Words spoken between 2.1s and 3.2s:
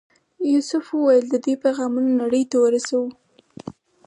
نړۍ ته ورسوو.